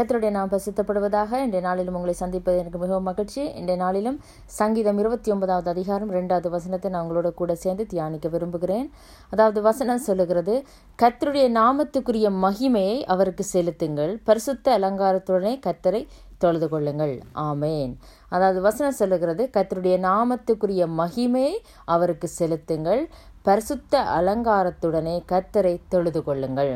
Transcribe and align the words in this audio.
கத்தருடைய 0.00 0.30
நாம் 0.34 0.50
பிரசித்தப்படுவதாக 0.50 1.30
இன்றைய 1.44 1.60
நாளிலும் 1.66 1.96
உங்களை 1.96 2.12
சந்திப்பது 2.20 2.58
எனக்கு 2.60 2.78
மிகவும் 2.82 3.06
மகிழ்ச்சி. 3.08 3.40
இன்றைய 3.60 3.76
நாளிலும் 3.82 4.20
சங்கீதம் 4.58 4.98
இருபத்தி 5.02 5.30
ஒன்பதாவது 5.30 5.68
அதிகாரம் 5.72 6.12
ரெண்டாவது 6.16 6.48
வசனத்தை 6.54 6.90
நான் 6.90 7.02
உங்களோட 7.04 7.30
கூட 7.40 7.54
சேர்ந்து 7.54 7.84
தியானிக்க 7.86 8.28
விரும்புகிறேன். 8.34 8.86
அதாவது 9.32 9.62
வசனம் 9.62 10.00
சொல்லுகிறது 10.06 10.54
கத்தருடைய 11.02 11.46
நாமத்துக்குரிய 11.58 12.28
மகிமையை 12.44 12.96
அவருக்கு 13.14 13.44
செலுத்துங்கள். 13.54 14.12
பரிசுத்த 14.28 14.78
அலங்காரத்துடனே 14.78 15.52
கத்தரை 15.66 16.02
தொழுது 16.44 16.68
கொள்ளுங்கள். 16.68 17.14
ஆமேன். 17.48 17.92
அதாவது 18.28 18.62
வசனம் 18.68 18.98
சொல்லுகிறது 19.00 19.46
கத்தருடைய 19.58 19.98
நாமத்துக்குரிய 20.08 20.86
மகிமையை 21.02 21.52
அவருக்கு 21.96 22.30
செலுத்துங்கள். 22.38 23.02
பரிசுத்த 23.50 24.02
அலங்காரத்துடனே 24.20 25.18
கத்தரை 25.34 25.74
தொழுது 25.94 26.22
கொள்ளுங்கள். 26.30 26.74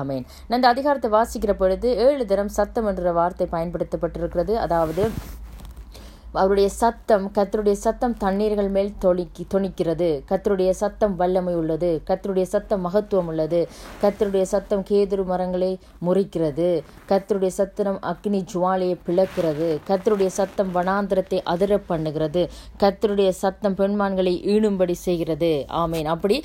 ஆமேன். 0.00 0.24
நான் 0.46 0.58
இந்த 0.60 0.68
அதிகாரத்தை 0.68 1.10
வாசிக்கிற 1.10 1.52
பொழுது 1.52 1.90
ஏழு 2.06 2.26
தரம் 2.26 2.54
சத்தம் 2.58 2.86
என்ற 2.86 3.12
வார்த்தை 3.12 3.46
பயன்படுத்தப்பட்டிருக்கிறது. 3.52 4.54
அதாவது 4.66 5.04
அவருடைய 6.32 6.68
சத்தம் 6.68 7.24
கத்தருடைய 7.36 7.76
சத்தம் 7.84 8.14
தண்ணீர்கள் 8.24 8.70
மேல் 8.76 8.90
தொளிக்கி 9.04 9.44
தொணிக்கிறது 9.54 10.08
கத்தருடைய 10.30 10.70
சத்தம் 10.70 11.14
வல்லமை 11.16 11.54
உள்ளது. 11.54 11.90
கத்தருடைய 12.08 12.46
சத்தம் 12.54 12.82
மகத்துவம் 12.86 13.28
உள்ளது. 13.32 13.60
கத்தருடைய 14.02 14.44
சத்தம் 14.52 14.84
கேதுரு 14.90 15.24
மரங்களை 15.30 15.70
முறிக்கிறது. 16.06 16.68
கத்தருடைய 17.10 17.52
சத்தம் 17.58 18.00
அக்னி 18.12 18.40
ஜுவாலையை 18.52 18.96
பிளக்கிறது. 19.06 19.68
கத்தருடைய 19.88 20.30
சத்தம் 20.38 20.70
வனாந்திரத்தை 20.76 21.40
அதிர 21.54 21.80
பண்ணுகிறது. 21.90 22.42
கத்தருடைய 22.82 23.30
சத்தம் 23.42 23.76
பெண்மான்களை 23.80 24.34
ஈணும்படி 24.54 24.96
செய்கிறது. 25.06 25.52
ஆமேன். 25.82 26.08
அப்படி 26.14 26.38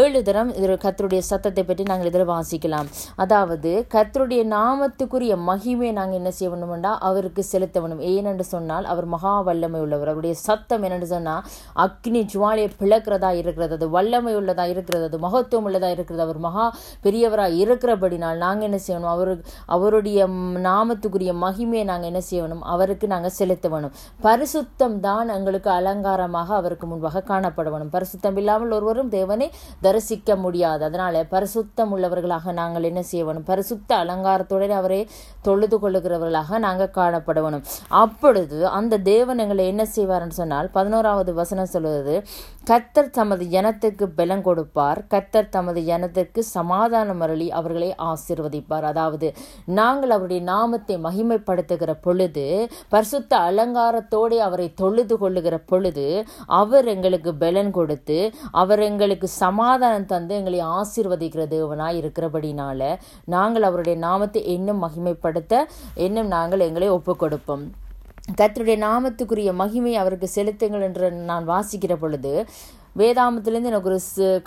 ஏழு 0.00 0.22
தரம் 0.22 0.52
இதில் 0.58 0.82
கத்தருடைய 0.86 1.22
சத்தத்தை 1.30 1.64
பற்றி 1.64 1.82
நாங்கள் 1.82 2.10
இதில் 2.12 2.30
வாசிக்கலாம். 2.34 2.88
அதாவது 3.16 3.72
கத்தருடைய 3.94 4.42
நாமத்துக்குரிய 4.56 5.34
மகிமையை 5.50 5.92
நாங்கள் 6.00 6.20
என்ன 6.20 6.30
செய்ய 6.30 6.50
வேண்டுமெண்டா? 6.52 6.92
அவருக்கு 7.10 7.44
செலுத்த 7.52 7.80
வேண்டும். 7.80 8.04
ஏனென்று 8.12 8.46
சொன்னால் 8.54 8.84
அவர் 8.84 9.06
மகா 9.14 9.27
வல்லமை 9.48 9.80
உள்ளவர். 9.84 10.10
அவருடைய 10.12 10.34
சத்தம் 10.46 10.84
என்னென்னு 10.86 11.08
சொன்னால் 11.14 11.42
அக்னி 11.84 12.22
ஜுவாலியை 12.32 12.70
பிளக்கிறதா 12.80 13.30
இருக்கிறது 13.40 13.76
அது 13.78 13.88
வல்லமை 13.96 14.32
உள்ளதா 14.40 14.66
இருக்கிறது 14.74 15.04
அது 15.10 15.20
மகத்துவம் 15.26 15.68
உள்ளதா 15.70 15.90
இருக்கிறது. 15.96 16.24
அவர் 16.26 16.40
மகா 16.46 16.66
பெரியவராக 17.06 17.58
இருக்கிறபடினால் 17.62 18.42
நாங்கள் 18.44 18.68
என்ன 18.68 18.80
செய்யணும்? 18.86 19.12
அவரு 19.16 19.34
அவருடைய 19.76 20.26
நாமத்துக்குரிய 20.68 21.32
மகிமையை 21.44 21.84
நாங்கள் 21.92 22.10
என்ன 22.12 22.22
செய்யணும்? 22.30 22.62
அவருக்கு 22.74 23.06
நாங்கள் 23.14 23.36
செலுத்த 23.40 23.66
வேணும் 23.74 23.94
பரிசுத்தம் 24.26 24.98
தான் 25.06 25.28
எங்களுக்கு 25.36 25.70
அலங்காரமாக 25.78 26.54
அவருக்கு 26.60 26.86
முன்பாக 26.92 27.24
காணப்பட 27.30 27.68
வேணும் 27.74 27.92
பரிசுத்தம் 27.96 28.38
இல்லாமல் 28.42 28.74
ஒருவரும் 28.78 29.12
தேவனை 29.16 29.48
தரிசிக்க 29.86 30.36
முடியாது. 30.44 30.82
அதனால 30.88 31.24
பரிசுத்தம் 31.34 31.92
உள்ளவர்களாக 31.94 32.52
நாங்கள் 32.60 32.88
என்ன 32.90 33.00
செய்ய 33.10 33.22
வேணும் 33.28 33.46
பரிசுத்த 33.50 33.90
அலங்காரத்துடன் 34.02 34.74
அவரை 34.80 35.00
தொழுது 35.46 35.76
கொள்ளுகிறவர்களாக 35.82 36.58
நாங்கள் 36.66 36.94
காணப்பட 36.98 37.38
வேணும் 37.44 37.64
அப்பொழுது 38.02 38.58
அந்த 38.78 38.94
தேவன் 39.18 39.42
எங்களை 39.44 39.64
என்ன 39.72 39.82
செய்வார்னு 39.94 40.38
சொன்னால் 40.38 40.68
பதினோராவது 40.74 41.30
வசனம் 41.38 41.72
சொல்வது 41.72 42.14
கத்தர் 42.70 43.14
தமது 43.16 43.44
ஜனத்துக்கு 43.52 44.06
பலம் 44.16 44.42
கொடுப்பார். 44.46 44.98
கத்தர் 45.12 45.50
தமது 45.54 45.80
ஜனத்திற்கு 45.88 46.40
சமாதானம் 46.56 47.22
அருளி 47.24 47.46
அவர்களை 47.58 47.88
ஆசிர்வதிப்பார். 48.08 48.86
அதாவது 48.90 49.28
நாங்கள் 49.78 50.12
அவருடைய 50.16 50.42
நாமத்தை 50.50 50.96
மகிமைப்படுத்துகிற 51.06 51.92
பொழுது 52.06 52.44
பரிசுத்த 52.94 53.32
அலங்காரத்தோடு 53.48 54.36
அவரை 54.48 54.68
தொழுது 54.82 55.16
கொள்ளுகிற 55.22 55.58
பொழுது 55.70 56.06
அவர் 56.58 56.88
எங்களுக்கு 56.94 57.32
பலன் 57.44 57.72
கொடுத்து 57.78 58.18
அவர் 58.62 58.84
எங்களுக்கு 58.90 59.30
சமாதானம் 59.40 60.08
தந்து 60.12 60.38
எங்களை 60.40 60.62
ஆசீர்வதிக்கிற 60.78 61.44
தேவனாய் 61.56 62.00
இருக்கிறபடினால 62.02 62.92
நாங்கள் 63.36 63.68
அவருடைய 63.70 63.98
நாமத்தை 64.06 64.42
இன்னும் 64.56 64.82
மகிமைப்படுத்த 64.86 65.66
இன்னும் 66.06 66.32
நாங்கள் 66.36 66.66
எங்களை 66.68 66.90
ஒப்புக் 66.90 67.22
கொடுப்போம் 67.22 67.66
கத்தருடைய 68.28 68.76
நாமத்துக்குரிய 68.78 69.52
மகிமை 69.52 69.92
அவருக்கு 69.96 70.28
செலுத்துங்கள் 70.28 70.82
என்று 70.82 71.06
நான் 71.12 71.44
வாசிக்கிற 71.48 71.94
பொழுது 71.96 72.32
வேதாமத்துலேருந்து 73.00 73.70
எனக்கு 73.72 73.90
ஒரு 73.92 74.00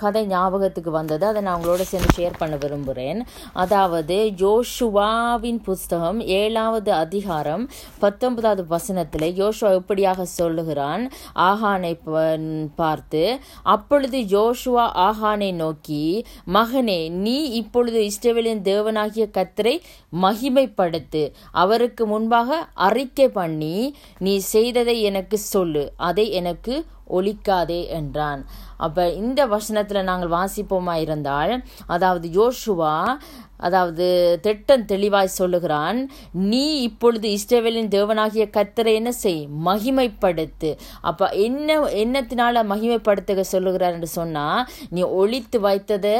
கதை 0.03 0.23
ஞாபகத்துக்கு 0.33 0.91
வந்தது. 0.99 1.23
அதை 1.29 1.41
நான் 1.45 1.57
உங்களோட 1.59 1.83
சேர்ந்து 1.91 2.15
ஷேர் 2.17 2.39
பண்ண 2.41 2.55
விரும்புகிறேன் 2.63 3.19
அதாவது 3.63 4.17
யோஷுவாவின் 4.43 5.61
புஸ்தகம் 5.67 6.19
ஏழாவது 6.39 6.91
அதிகாரம் 7.03 7.63
பத்தொன்பதாவது 8.03 8.65
வசனத்தில் 8.75 9.27
யோஷுவா 9.41 9.71
எப்படியாக 9.81 10.21
சொல்லுகிறான்? 10.39 11.03
ஆஹானை 11.49 11.93
பார்த்து 12.81 13.23
அப்பொழுது 13.75 14.19
ஜோஷுவா 14.33 14.85
ஆஹானை 15.07 15.51
நோக்கி 15.63 16.03
மகனே 16.57 16.99
நீ 17.25 17.37
இப்பொழுது 17.61 17.99
இஸ்ரேவேலின் 18.09 18.63
தேவனாகிய 18.69 19.25
கத்தரை 19.37 19.75
மகிமைப்படுத்து. 20.23 21.23
அவருக்கு 21.63 22.03
முன்பாக 22.05 22.59
அறிக்கை 22.87 23.27
பண்ணி 23.39 23.75
நீ 24.25 24.33
செய்ததை 24.53 24.95
எனக்கு 25.09 25.37
சொல்லு. 25.53 25.83
அதை 26.09 26.25
எனக்கு 26.39 26.73
ஒழிக்காதே 27.17 27.81
என்றான். 27.99 28.41
அப்போ 28.85 29.03
இந்த 29.21 29.41
வசனத்தில் 29.55 30.07
நாங்கள் 30.09 30.35
வாசிப்போமா 30.37 30.97
இருந்தால் 31.05 31.53
அதாவது 31.95 32.27
யோசுவா 32.39 32.95
அதாவது 33.67 34.05
திட்டம் 34.45 34.85
தெளிவாய் 34.91 35.27
சொல்லுகிறான் 35.39 35.97
நீ 36.51 36.61
இப்பொழுது 36.85 37.27
இஸ்ரேவேலின் 37.37 37.91
தேவனாகிய 37.95 38.45
கத்தரை 38.55 38.93
என்ன 38.99 39.11
செய்? 39.23 39.41
மகிமைப்படுத்து. 39.67 40.69
அப்போ 41.09 41.25
என்ன 41.47 41.75
என்னத்தினால 42.03 42.63
மகிமைப்படுத்துக 42.71 43.43
சொல்லுகிறார் 43.51 43.95
என்று 43.97 44.09
சொன்னால் 44.19 44.63
நீ 44.95 45.03
ஒழித்து 45.19 45.59
வைத்ததை 45.67 46.15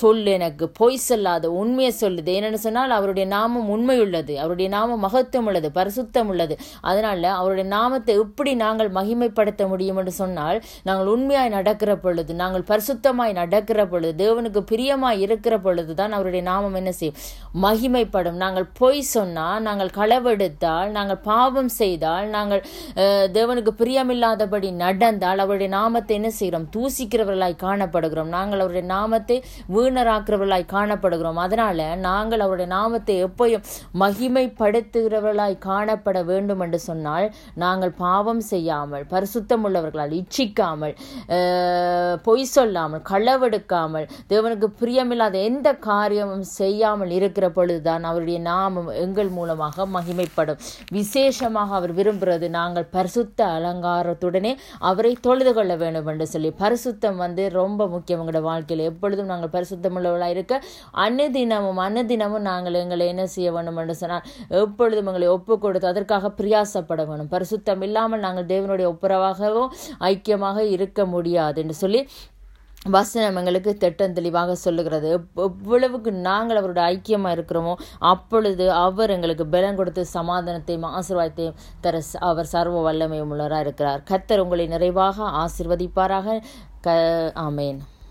சொல்லு 0.00 0.32
எனக்கு 0.38 0.64
பொய் 0.80 0.98
சொல்லாத 1.06 1.46
உண்மையை 1.60 1.92
சொல்லுது. 2.00 2.30
என்னென்னு 2.38 2.60
சொன்னால் 2.66 2.96
அவருடைய 2.98 3.26
நாமம் 3.36 3.70
உண்மையுள்ளது 3.76 4.34
அவருடைய 4.42 4.68
நாமம் 4.76 5.04
மகத்துவம் 5.06 5.48
உள்ளது 5.50 5.70
பரிசுத்தம் 5.78 6.30
உள்ளது. 6.34 6.56
அதனால் 6.90 7.28
அவருடைய 7.38 7.68
நாமத்தை 7.76 8.14
எப்படி 8.24 8.54
நாங்கள் 8.64 8.90
மகிமைப்படுத்த 8.98 9.68
முடியும் 9.74 10.00
என்று 10.02 10.14
சொன்னால் 10.22 10.58
நாங்கள் 10.88 11.12
உண்மையாய் 11.14 11.54
நடக்கிற 11.56 11.92
பொழுது 12.04 12.32
நாங்கள் 12.42 12.68
பரிசுத்தமாய் 12.72 13.38
நடக்கிற 13.40 13.80
பொழுது 13.92 14.14
தேவனுக்கு 14.24 14.60
பிரியமாய் 14.72 15.22
இருக்கிற 15.26 15.54
பொழுது 15.66 15.92
தான் 16.00 16.14
அவருடைய 16.16 16.42
நாமம் 16.50 16.76
என்ன 16.80 16.90
செய்யும்? 16.98 17.18
மகிமைப்படும். 17.64 18.38
நாங்கள் 18.42 18.66
பொய் 18.80 19.00
சொன்னால் 19.14 19.62
நாங்கள் 19.66 19.90
களவெடுத்தால் 19.98 20.90
நாங்கள் 20.96 21.20
பாவம் 21.28 21.70
செய்தால் 21.80 22.26
நாங்கள் 22.36 22.62
தேவனுக்கு 23.36 23.72
பிரியமில்லாதபடி 23.80 24.68
நடந்தால் 24.84 25.42
அவருடைய 25.44 25.70
நாமத்தை 25.78 26.14
என்ன 26.18 26.30
செய்கிறோம்? 26.38 26.66
தூசிக்கிறவர்களாய் 26.76 27.56
காணப்படுகிறோம். 27.64 28.30
நாங்கள் 28.36 28.62
அவருடைய 28.64 28.86
நாமத்தை 28.94 29.36
வீணராக்கிறவர்களாய் 29.76 30.66
காணப்படுகிறோம். 30.74 31.40
அதனால 31.46 31.88
நாங்கள் 32.08 32.44
அவருடைய 32.46 32.68
நாமத்தை 32.76 33.16
எப்போயும் 33.28 33.64
மகிமைப்படுத்துகிறவர்களாய் 34.02 35.56
காணப்பட 35.68 36.18
வேண்டும் 36.30 36.62
என்று 36.66 36.80
சொன்னால் 36.88 37.26
நாங்கள் 37.64 37.94
பாவம் 38.04 38.42
செய்யாமல் 38.52 39.06
பரிசுத்தம் 39.14 39.64
உள்ளவர்களால் 39.68 40.11
இச்சிக்காமல் 40.18 40.94
பொய் 42.26 42.46
சொல்லாமல் 42.52 43.04
களவெடுக்காமல் 43.10 44.06
தேவனுக்கு 44.30 44.68
பிரியமில்லாத 44.80 45.36
எந்த 45.50 45.68
காரியமும் 45.88 46.46
செய்யாமல் 46.58 47.12
இருக்கிற 47.18 47.46
பொழுதுதான் 47.56 48.06
அவருடைய 48.10 48.38
நாமம் 48.50 48.90
எங்கள் 49.04 49.30
மூலமாக 49.36 49.86
மகிமைப்படும். 49.96 50.58
விசேஷமாக 50.96 51.74
அவர் 51.78 51.94
விரும்புகிறது 51.98 52.46
நாங்கள் 52.58 52.88
பரிசுத்த 52.96 53.40
அலங்காரத்துடனே 53.56 54.52
அவரை 54.90 55.12
தொழுது 55.26 55.52
கொள்ள 55.58 55.72
வேண்டும் 55.82 56.08
என்று 56.12 56.26
சொல்லி 56.32 56.50
பரிசுத்தம் 56.62 57.18
வந்து 57.24 57.42
ரொம்ப 57.60 57.80
முக்கியம் 57.94 58.20
எங்களோட 58.22 58.42
வாழ்க்கையில். 58.48 58.84
எப்பொழுதும் 58.90 59.30
நாங்கள் 59.32 59.54
பரிசுத்தம் 59.56 59.96
உள்ளவர்களாக 59.98 60.36
இருக்க 60.36 60.54
அனுதினமும் 61.06 61.80
அனுதினமும் 61.86 62.46
நாங்கள் 62.50 62.80
எங்களை 62.82 63.06
என்ன 63.12 63.24
செய்ய 63.34 63.48
வேண்டும் 63.56 63.78
என்று 63.82 63.96
சொன்னால் 64.00 64.26
எப்பொழுதும் 64.62 65.08
எங்களை 65.10 65.28
ஒப்பு 65.36 65.54
கொடுத்து 65.58 65.90
அதற்காக 65.92 66.30
பிரியாசப்பட 66.38 67.00
வேணும் 67.10 67.30
பரிசுத்தம் 67.34 67.82
இல்லாமல் 67.86 68.24
நாங்கள் 68.26 68.48
தேவனுடைய 68.52 68.88
ஒப்புரவாகவும் 68.92 69.70
ஐக்கியமாக 70.10 70.58
இருக்க 70.76 71.06
முடியாதுன்னு 71.14 71.76
சொல்லி 71.82 72.02
வசனம் 72.94 73.36
எங்களுக்கு 73.40 73.72
திட்டம் 73.82 74.14
தெளிவாக 74.16 74.54
சொல்லுகிறது. 74.62 75.10
எவ்வளவுக்கு 75.44 76.10
நாங்கள் 76.26 76.58
அவரோட 76.60 76.80
ஐக்கியமாக 76.94 77.34
இருக்கிறோமோ 77.36 77.74
அப்பொழுது 78.12 78.64
அவர் 78.86 79.12
எங்களுக்கு 79.16 79.44
பலன் 79.54 79.78
கொடுத்து 79.80 80.04
சமாதானத்தையும் 80.14 80.88
ஆசீர்வாதத்தையும் 80.98 81.60
தர 81.86 82.02
அவர் 82.30 82.52
சர்வ 82.54 82.82
வல்லமையும் 82.88 83.32
உள்ளவராக 83.34 83.66
இருக்கிறார் 83.66 84.02
கத்தர் 84.10 84.44
உங்களை 84.46 84.66
நிறைவாக 84.74 85.30
ஆசிர்வதிப்பாராக. 85.44 86.38
க 86.86 86.90
ஆமேன். 87.46 87.80